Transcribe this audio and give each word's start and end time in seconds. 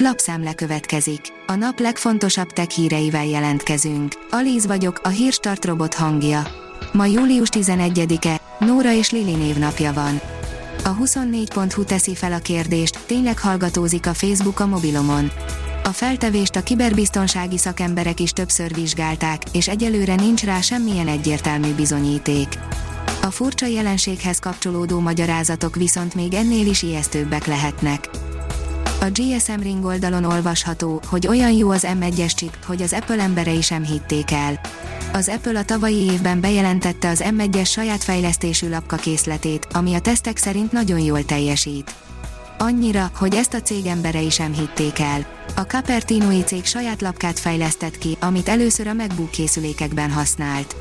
Lapszemle 0.00 0.54
következik. 0.54 1.20
A 1.46 1.54
nap 1.54 1.78
legfontosabb 1.78 2.50
tech 2.50 2.68
híreivel 2.68 3.26
jelentkezünk. 3.26 4.12
Alíz 4.30 4.66
vagyok, 4.66 5.00
a 5.02 5.08
hírstart 5.08 5.64
robot 5.64 5.94
hangja. 5.94 6.46
Ma 6.92 7.06
július 7.06 7.48
11-e, 7.52 8.40
Nóra 8.58 8.92
és 8.92 9.10
Lili 9.10 9.34
névnapja 9.34 9.92
van. 9.92 10.20
A 10.84 10.96
24.hu 10.96 11.84
teszi 11.84 12.14
fel 12.14 12.32
a 12.32 12.38
kérdést, 12.38 12.98
tényleg 13.06 13.38
hallgatózik 13.38 14.06
a 14.06 14.14
Facebook 14.14 14.60
a 14.60 14.66
mobilomon. 14.66 15.30
A 15.84 15.88
feltevést 15.88 16.56
a 16.56 16.62
kiberbiztonsági 16.62 17.58
szakemberek 17.58 18.20
is 18.20 18.30
többször 18.30 18.74
vizsgálták, 18.74 19.42
és 19.52 19.68
egyelőre 19.68 20.14
nincs 20.14 20.44
rá 20.44 20.60
semmilyen 20.60 21.08
egyértelmű 21.08 21.74
bizonyíték. 21.74 22.48
A 23.22 23.30
furcsa 23.30 23.66
jelenséghez 23.66 24.38
kapcsolódó 24.38 25.00
magyarázatok 25.00 25.76
viszont 25.76 26.14
még 26.14 26.34
ennél 26.34 26.66
is 26.66 26.82
ijesztőbbek 26.82 27.46
lehetnek. 27.46 28.08
A 29.00 29.10
GSM 29.10 29.60
Ring 29.60 29.84
oldalon 29.84 30.24
olvasható, 30.24 31.00
hogy 31.06 31.26
olyan 31.26 31.52
jó 31.52 31.70
az 31.70 31.86
M1-es 32.00 32.34
chip, 32.34 32.64
hogy 32.64 32.82
az 32.82 32.92
Apple 32.92 33.22
emberei 33.22 33.60
sem 33.60 33.84
hitték 33.84 34.30
el. 34.30 34.60
Az 35.12 35.28
Apple 35.28 35.58
a 35.58 35.64
tavalyi 35.64 36.10
évben 36.10 36.40
bejelentette 36.40 37.08
az 37.08 37.24
M1-es 37.24 37.70
saját 37.70 38.04
fejlesztésű 38.04 38.68
lapka 38.68 38.96
készletét, 38.96 39.66
ami 39.72 39.94
a 39.94 40.00
tesztek 40.00 40.36
szerint 40.36 40.72
nagyon 40.72 40.98
jól 40.98 41.24
teljesít. 41.24 41.94
Annyira, 42.58 43.10
hogy 43.14 43.34
ezt 43.34 43.54
a 43.54 43.60
cég 43.60 43.86
emberei 43.86 44.30
sem 44.30 44.54
hitték 44.54 44.98
el. 44.98 45.26
A 45.56 45.60
Cupertino 45.60 46.42
cég 46.42 46.64
saját 46.64 47.00
lapkát 47.00 47.38
fejlesztett 47.38 47.98
ki, 47.98 48.16
amit 48.20 48.48
először 48.48 48.86
a 48.86 48.94
MacBook 48.94 49.30
készülékekben 49.30 50.10
használt. 50.10 50.76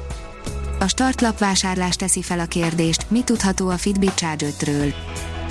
A 0.80 0.88
startlap 0.88 1.40
vásárlás 1.40 1.96
teszi 1.96 2.22
fel 2.22 2.40
a 2.40 2.46
kérdést, 2.46 3.06
mi 3.10 3.22
tudható 3.24 3.70
a 3.70 3.78
Fitbit 3.78 4.16
Charge 4.16 4.48
5-ről. 4.60 4.94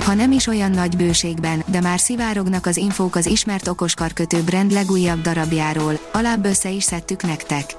Ha 0.04 0.14
nem 0.14 0.32
is 0.32 0.46
olyan 0.46 0.70
nagy 0.70 0.96
bőségben, 0.96 1.62
de 1.66 1.80
már 1.80 1.98
szivárognak 1.98 2.66
az 2.66 2.76
infók 2.76 3.16
az 3.16 3.26
ismert 3.26 3.68
okoskarkötő 3.68 4.42
brand 4.42 4.72
legújabb 4.72 5.20
darabjáról, 5.20 5.98
alább 6.12 6.44
össze 6.44 6.70
is 6.70 6.84
szedtük 6.84 7.22
nektek. 7.22 7.76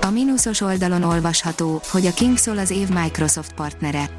A 0.00 0.10
mínuszos 0.10 0.60
oldalon 0.60 1.02
olvasható, 1.02 1.80
hogy 1.90 2.06
a 2.06 2.12
Kingszol 2.12 2.58
az 2.58 2.70
év 2.70 2.88
Microsoft 2.88 3.52
partnere. 3.52 4.10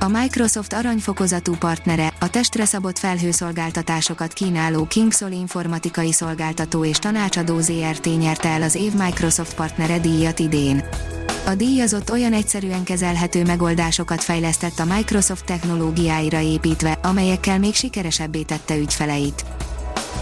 A 0.00 0.08
Microsoft 0.08 0.72
aranyfokozatú 0.72 1.56
partnere, 1.58 2.12
a 2.20 2.30
testre 2.30 2.64
szabott 2.64 2.98
felhőszolgáltatásokat 2.98 4.32
kínáló 4.32 4.84
Kingszol 4.84 5.30
informatikai 5.30 6.12
szolgáltató 6.12 6.84
és 6.84 6.98
tanácsadó 6.98 7.60
ZRT 7.60 8.18
nyerte 8.18 8.48
el 8.48 8.62
az 8.62 8.74
év 8.74 8.92
Microsoft 8.92 9.54
partnere 9.54 9.98
díjat 9.98 10.38
idén. 10.38 10.84
A 11.46 11.54
díjazott 11.54 12.10
olyan 12.10 12.32
egyszerűen 12.32 12.84
kezelhető 12.84 13.44
megoldásokat 13.44 14.22
fejlesztett 14.22 14.78
a 14.78 14.84
Microsoft 14.84 15.44
technológiáira 15.44 16.40
építve, 16.40 16.98
amelyekkel 17.02 17.58
még 17.58 17.74
sikeresebbé 17.74 18.42
tette 18.42 18.76
ügyfeleit. 18.76 19.44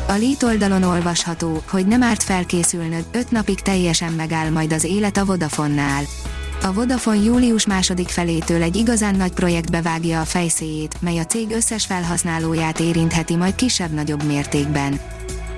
A 0.08 0.12
Lead 0.12 0.42
oldalon 0.44 0.82
olvasható, 0.82 1.62
hogy 1.68 1.86
nem 1.86 2.02
árt 2.02 2.22
felkészülnöd, 2.22 3.04
5 3.12 3.30
napig 3.30 3.60
teljesen 3.60 4.12
megáll 4.12 4.50
majd 4.50 4.72
az 4.72 4.84
élet 4.84 5.16
a 5.16 5.24
Vodafonnál. 5.24 6.04
A 6.62 6.72
Vodafone 6.72 7.22
július 7.22 7.66
második 7.66 8.08
felétől 8.08 8.62
egy 8.62 8.76
igazán 8.76 9.16
nagy 9.16 9.32
projektbe 9.32 9.82
vágja 9.82 10.20
a 10.20 10.24
fejszéjét, 10.24 10.96
mely 11.00 11.18
a 11.18 11.24
cég 11.24 11.50
összes 11.50 11.86
felhasználóját 11.86 12.80
érintheti 12.80 13.36
majd 13.36 13.54
kisebb-nagyobb 13.54 14.24
mértékben. 14.24 15.00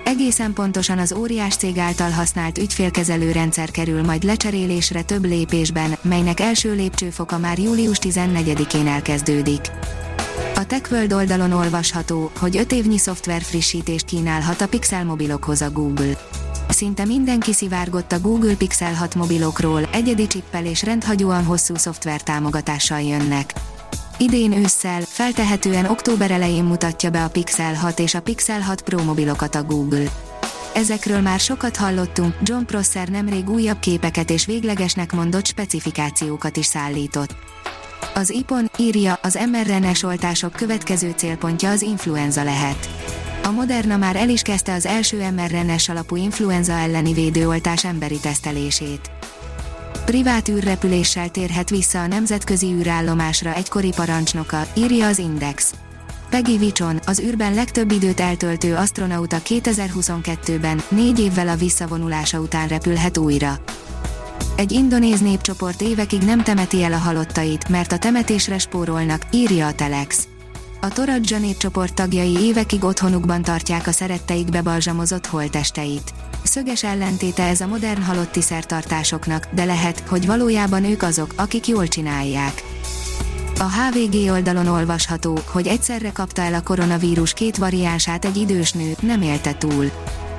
Egészen 0.06 0.52
pontosan 0.52 0.98
az 0.98 1.12
óriás 1.12 1.56
cég 1.56 1.78
által 1.78 2.10
használt 2.10 2.58
ügyfélkezelő 2.58 3.32
rendszer 3.32 3.70
kerül 3.70 4.02
majd 4.02 4.22
lecserélésre 4.22 5.02
több 5.02 5.24
lépésben, 5.24 5.96
melynek 6.02 6.40
első 6.40 6.74
lépcsőfoka 6.74 7.38
már 7.38 7.58
július 7.58 7.98
14-én 8.00 8.86
elkezdődik. 8.86 9.60
A 10.54 10.66
TechWorld 10.66 11.12
oldalon 11.12 11.52
olvasható, 11.52 12.30
hogy 12.38 12.56
5 12.56 12.72
évnyi 12.72 12.98
szoftver 12.98 13.42
frissítést 13.42 14.04
kínálhat 14.04 14.60
a 14.60 14.68
Pixel 14.68 15.04
mobilokhoz 15.04 15.62
a 15.62 15.70
Google. 15.70 16.18
Szinte 16.68 17.04
mindenki 17.04 17.52
szivárgott 17.52 18.12
a 18.12 18.20
Google 18.20 18.54
Pixel 18.54 18.94
6 18.94 19.14
mobilokról, 19.14 19.88
egyedi 19.92 20.26
csippel 20.26 20.66
és 20.66 20.82
rendhagyóan 20.82 21.44
hosszú 21.44 21.74
szoftver 21.74 22.22
támogatással 22.22 23.00
jönnek. 23.00 23.52
Idén 24.18 24.52
ősszel, 24.52 25.00
feltehetően 25.00 25.84
október 25.84 26.30
elején 26.30 26.64
mutatja 26.64 27.10
be 27.10 27.24
a 27.24 27.28
Pixel 27.28 27.74
6 27.74 27.98
és 27.98 28.14
a 28.14 28.20
Pixel 28.20 28.60
6 28.60 28.82
Pro 28.82 29.02
mobilokat 29.04 29.54
a 29.54 29.62
Google. 29.62 30.04
Ezekről 30.74 31.20
már 31.20 31.40
sokat 31.40 31.76
hallottunk, 31.76 32.34
John 32.42 32.64
Prosser 32.64 33.08
nemrég 33.08 33.50
újabb 33.50 33.78
képeket 33.78 34.30
és 34.30 34.46
véglegesnek 34.46 35.12
mondott 35.12 35.46
specifikációkat 35.46 36.56
is 36.56 36.66
szállított. 36.66 37.36
Az 38.14 38.30
IPON 38.30 38.70
írja, 38.78 39.18
az 39.22 39.38
mRNA-s 39.50 40.02
oltások 40.02 40.52
következő 40.52 41.12
célpontja 41.16 41.70
az 41.70 41.82
influenza 41.82 42.44
lehet. 42.44 42.88
A 43.44 43.50
Moderna 43.50 43.96
már 43.96 44.16
el 44.16 44.28
is 44.28 44.42
kezdte 44.42 44.72
az 44.72 44.86
első 44.86 45.30
mRNA-s 45.30 45.88
alapú 45.88 46.16
influenza 46.16 46.72
elleni 46.72 47.12
védőoltás 47.12 47.84
emberi 47.84 48.18
tesztelését. 48.18 49.10
Privát 50.06 50.48
űrrepüléssel 50.48 51.28
térhet 51.28 51.70
vissza 51.70 52.00
a 52.00 52.06
nemzetközi 52.06 52.66
űrállomásra 52.66 53.54
egykori 53.54 53.92
parancsnoka, 53.96 54.66
írja 54.74 55.06
az 55.06 55.18
Index. 55.18 55.74
Peggy 56.30 56.58
Vichon, 56.58 57.00
az 57.06 57.20
űrben 57.20 57.54
legtöbb 57.54 57.90
időt 57.90 58.20
eltöltő 58.20 58.74
astronauta 58.74 59.36
2022-ben, 59.44 60.82
négy 60.88 61.18
évvel 61.18 61.48
a 61.48 61.56
visszavonulása 61.56 62.38
után 62.38 62.68
repülhet 62.68 63.18
újra. 63.18 63.58
Egy 64.56 64.72
indonéz 64.72 65.20
népcsoport 65.20 65.82
évekig 65.82 66.22
nem 66.22 66.42
temeti 66.42 66.82
el 66.82 66.92
a 66.92 66.98
halottait, 66.98 67.68
mert 67.68 67.92
a 67.92 67.98
temetésre 67.98 68.58
spórolnak, 68.58 69.22
írja 69.32 69.66
a 69.66 69.72
Telex. 69.72 70.28
A 70.86 70.88
Toradja 70.88 71.38
népcsoport 71.38 71.94
tagjai 71.94 72.36
évekig 72.40 72.84
otthonukban 72.84 73.42
tartják 73.42 73.86
a 73.86 73.92
szeretteik 73.92 74.50
bebalzsamozott 74.50 75.26
holtesteit. 75.26 76.14
Szöges 76.42 76.84
ellentéte 76.84 77.42
ez 77.42 77.60
a 77.60 77.66
modern 77.66 78.02
halotti 78.02 78.40
szertartásoknak, 78.40 79.48
de 79.54 79.64
lehet, 79.64 80.00
hogy 80.08 80.26
valójában 80.26 80.84
ők 80.84 81.02
azok, 81.02 81.32
akik 81.36 81.66
jól 81.66 81.88
csinálják. 81.88 82.62
A 83.58 83.64
HVG 83.64 84.30
oldalon 84.30 84.66
olvasható, 84.66 85.38
hogy 85.46 85.66
egyszerre 85.66 86.12
kapta 86.12 86.42
el 86.42 86.54
a 86.54 86.62
koronavírus 86.62 87.32
két 87.32 87.56
variánsát 87.56 88.24
egy 88.24 88.36
idős 88.36 88.72
nő, 88.72 88.96
nem 89.00 89.22
élte 89.22 89.54
túl. 89.54 89.90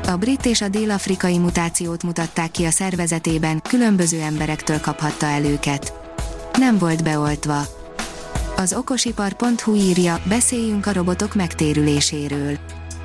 A 0.06 0.16
brit 0.16 0.46
és 0.46 0.62
a 0.62 0.68
dél-afrikai 0.68 1.38
mutációt 1.38 2.04
mutatták 2.04 2.52
ki 2.52 2.66
a 2.66 2.72
szervezetében, 2.72 3.62
különböző 3.62 4.22
emberektől 4.22 4.80
kaphatta 4.80 5.26
el 5.26 5.46
őket. 5.46 5.94
Nem 6.58 6.78
volt 6.78 7.04
beoltva. 7.04 7.77
Az 8.60 8.74
okosipar.hu 8.74 9.76
írja, 9.76 10.22
beszéljünk 10.24 10.86
a 10.86 10.94
robotok 10.94 11.36
megtérüléséről. 11.36 12.58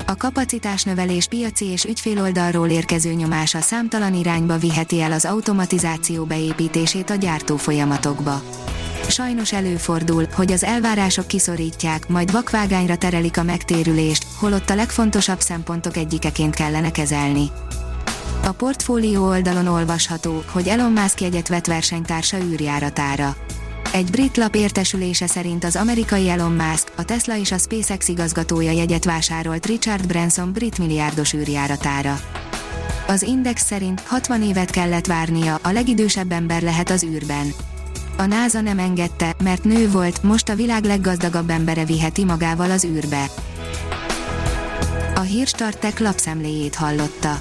A 0.06 0.16
kapacitásnövelés 0.16 1.26
piaci 1.26 1.64
és 1.64 1.84
ügyféloldalról 1.84 2.68
érkező 2.68 3.12
nyomása 3.12 3.60
számtalan 3.60 4.14
irányba 4.14 4.58
viheti 4.58 5.00
el 5.00 5.12
az 5.12 5.24
automatizáció 5.24 6.24
beépítését 6.24 7.10
a 7.10 7.14
gyártó 7.14 7.56
folyamatokba. 7.56 8.42
Sajnos 9.08 9.52
előfordul, 9.52 10.26
hogy 10.34 10.52
az 10.52 10.64
elvárások 10.64 11.26
kiszorítják, 11.26 12.08
majd 12.08 12.32
vakvágányra 12.32 12.96
terelik 12.96 13.38
a 13.38 13.42
megtérülést, 13.42 14.26
holott 14.38 14.70
a 14.70 14.74
legfontosabb 14.74 15.40
szempontok 15.40 15.96
egyikeként 15.96 16.54
kellene 16.54 16.90
kezelni. 16.90 17.50
A 18.44 18.52
portfólió 18.52 19.26
oldalon 19.26 19.66
olvasható, 19.66 20.42
hogy 20.52 20.68
Elon 20.68 20.92
Musk 20.92 21.20
jegyet 21.20 21.48
vett 21.48 21.66
versenytársa 21.66 22.38
űrjáratára. 22.38 23.36
Egy 23.92 24.10
brit 24.10 24.36
lap 24.36 24.54
értesülése 24.54 25.26
szerint 25.26 25.64
az 25.64 25.76
amerikai 25.76 26.28
Elon 26.28 26.52
Musk, 26.52 26.92
a 26.96 27.04
Tesla 27.04 27.36
és 27.36 27.52
a 27.52 27.58
SpaceX 27.58 28.08
igazgatója 28.08 28.70
jegyet 28.70 29.04
vásárolt 29.04 29.66
Richard 29.66 30.06
Branson 30.06 30.52
brit 30.52 30.78
milliárdos 30.78 31.32
űrjáratára. 31.32 32.20
Az 33.06 33.22
Index 33.22 33.64
szerint 33.64 34.00
60 34.00 34.42
évet 34.42 34.70
kellett 34.70 35.06
várnia, 35.06 35.58
a 35.62 35.70
legidősebb 35.70 36.32
ember 36.32 36.62
lehet 36.62 36.90
az 36.90 37.04
űrben. 37.04 37.52
A 38.16 38.24
NASA 38.24 38.60
nem 38.60 38.78
engedte, 38.78 39.34
mert 39.42 39.64
nő 39.64 39.90
volt, 39.90 40.22
most 40.22 40.48
a 40.48 40.54
világ 40.54 40.84
leggazdagabb 40.84 41.50
embere 41.50 41.84
viheti 41.84 42.24
magával 42.24 42.70
az 42.70 42.84
űrbe. 42.84 43.26
A 45.14 45.20
Hírstartek 45.20 45.98
lapszemléjét 45.98 46.74
hallotta. 46.74 47.40